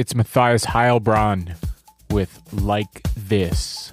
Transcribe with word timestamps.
It's 0.00 0.14
Matthias 0.14 0.64
Heilbronn 0.64 1.56
with 2.08 2.40
Like 2.54 3.02
This. 3.14 3.92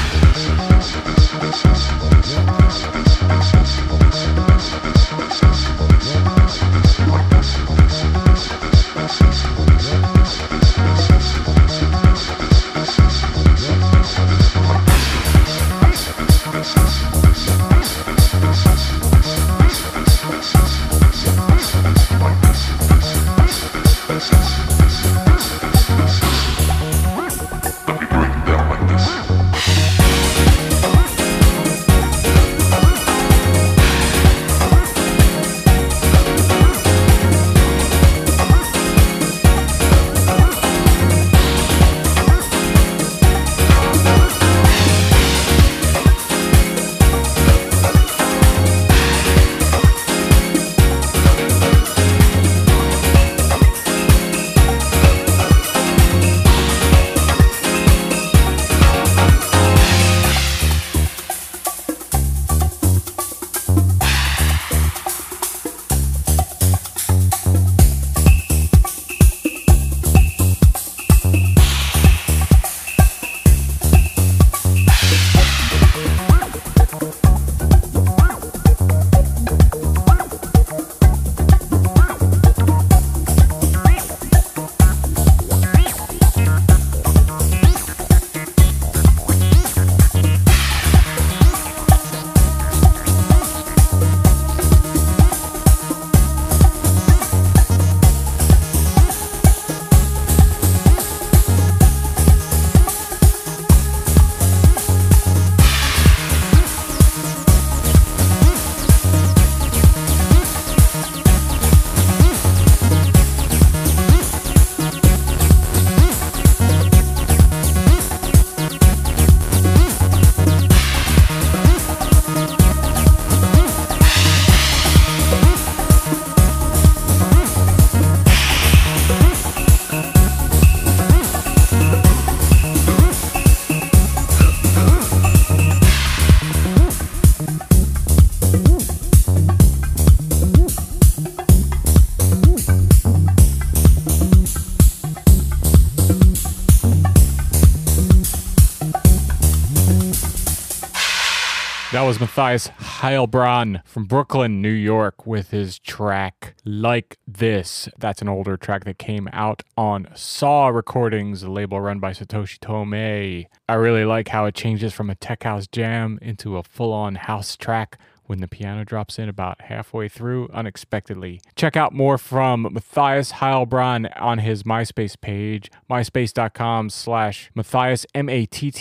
Matthias 152.21 152.67
Heilbronn 152.67 153.83
from 153.83 154.05
Brooklyn, 154.05 154.61
New 154.61 154.69
York, 154.69 155.25
with 155.25 155.49
his 155.49 155.79
track 155.79 156.53
Like 156.63 157.17
This. 157.27 157.89
That's 157.97 158.21
an 158.21 158.29
older 158.29 158.57
track 158.57 158.83
that 158.83 158.99
came 158.99 159.27
out 159.33 159.63
on 159.75 160.07
Saw 160.13 160.67
Recordings, 160.67 161.41
the 161.41 161.49
label 161.49 161.81
run 161.81 161.99
by 161.99 162.11
Satoshi 162.11 162.59
Tomiie. 162.59 163.47
I 163.67 163.73
really 163.73 164.05
like 164.05 164.27
how 164.27 164.45
it 164.45 164.53
changes 164.53 164.93
from 164.93 165.09
a 165.09 165.15
tech 165.15 165.41
house 165.41 165.65
jam 165.65 166.19
into 166.21 166.57
a 166.57 166.63
full 166.63 166.93
on 166.93 167.15
house 167.15 167.57
track 167.57 167.97
when 168.31 168.39
the 168.39 168.47
piano 168.47 168.85
drops 168.85 169.19
in 169.19 169.27
about 169.27 169.59
halfway 169.63 170.07
through 170.07 170.47
unexpectedly. 170.53 171.41
Check 171.57 171.75
out 171.75 171.93
more 171.93 172.17
from 172.17 172.61
Matthias 172.71 173.33
Heilbronn 173.33 174.09
on 174.21 174.37
his 174.37 174.63
MySpace 174.63 175.19
page, 175.19 175.69
myspace.com 175.89 176.89
slash 176.89 177.51
Matthias, 177.53 178.05
M-A-T-T-H-I-A-S 178.15 178.71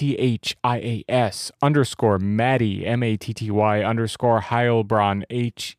underscore 1.61 2.21
Matty, 2.21 2.87
M-A-T-T-Y 2.87 3.83
underscore 3.83 4.41
Heilbronn, 4.41 5.25
H-E-I-L-B-R-O-N-N. 5.29 5.71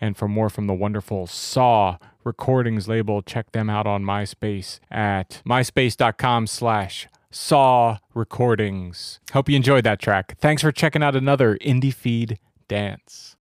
And 0.00 0.16
for 0.16 0.26
more 0.26 0.50
from 0.50 0.66
the 0.66 0.74
wonderful 0.74 1.28
Saw 1.28 1.98
recordings 2.24 2.88
label, 2.88 3.22
check 3.22 3.52
them 3.52 3.70
out 3.70 3.86
on 3.86 4.02
MySpace 4.02 4.80
at 4.90 5.42
myspace.com 5.46 6.48
slash 6.48 7.06
Saw 7.32 7.98
Recordings. 8.14 9.20
Hope 9.32 9.48
you 9.48 9.56
enjoyed 9.56 9.84
that 9.84 9.98
track. 9.98 10.36
Thanks 10.38 10.62
for 10.62 10.70
checking 10.70 11.02
out 11.02 11.16
another 11.16 11.56
Indie 11.58 11.92
Feed 11.92 12.38
Dance. 12.68 13.30